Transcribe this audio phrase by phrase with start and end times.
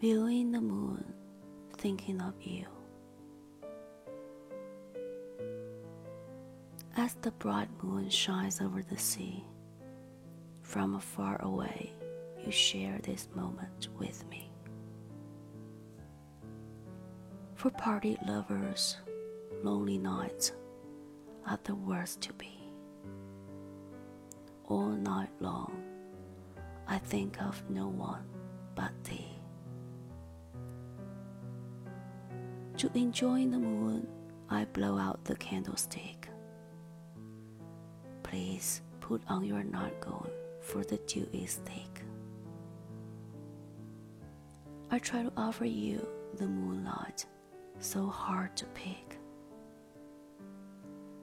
[0.00, 1.04] viewing the moon,
[1.76, 2.64] thinking of you.
[6.96, 9.44] As the bright moon shines over the sea,
[10.62, 11.92] from afar away,
[12.44, 14.52] you share this moment with me.
[17.56, 18.98] For party lovers,
[19.64, 20.52] lonely nights
[21.44, 22.56] are the worst to be.
[24.66, 25.82] All night long,
[26.86, 28.24] I think of no one
[32.78, 34.06] To enjoy the moon,
[34.48, 36.28] I blow out the candlestick.
[38.22, 42.04] Please put on your nightgown, for the dew is thick.
[44.92, 46.06] I try to offer you
[46.36, 47.26] the moonlight,
[47.80, 49.18] so hard to pick.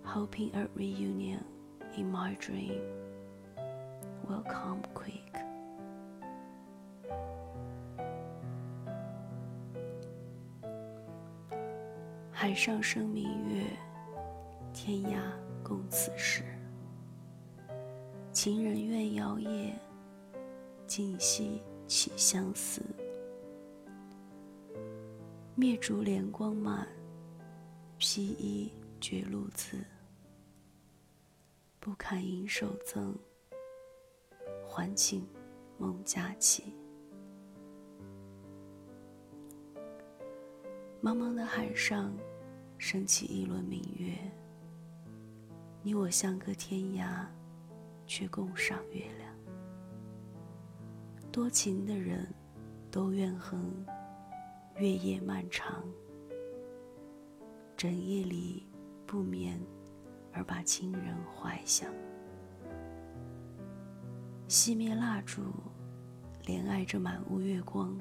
[0.04, 1.46] Hoping a reunion
[1.96, 2.82] in my dream
[4.28, 5.25] will come quick.
[12.38, 13.64] 海上生明月，
[14.74, 15.22] 天涯
[15.64, 16.44] 共此时。
[18.34, 19.74] 情人怨遥夜，
[20.86, 22.82] 今夕起相思。
[25.56, 26.86] 灭烛怜光满，
[27.98, 28.70] 披衣
[29.00, 29.78] 觉露滋。
[31.80, 33.18] 不堪盈手赠，
[34.68, 35.26] 还请
[35.78, 36.76] 梦佳期。
[41.06, 42.12] 茫茫的海上，
[42.80, 44.18] 升起一轮明月。
[45.84, 47.28] 你我相隔天涯，
[48.08, 49.32] 却共赏月亮。
[51.32, 52.28] 多情的人，
[52.90, 53.62] 都怨恨
[54.78, 55.84] 月夜漫长，
[57.78, 58.66] 整夜里
[59.06, 59.62] 不眠，
[60.34, 61.88] 而把亲人怀想。
[64.48, 65.44] 熄灭蜡烛，
[66.46, 67.96] 怜爱着满屋月光。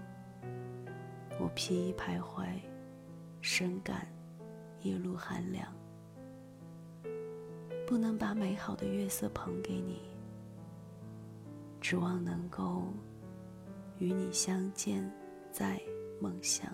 [1.39, 2.47] 我披衣徘徊。
[3.47, 4.09] 深感
[4.81, 5.71] 夜路寒凉，
[7.87, 10.01] 不能把美好的月色捧给你，
[11.79, 12.85] 指望能够
[13.99, 15.07] 与你相见
[15.53, 15.79] 在
[16.23, 16.67] 梦乡。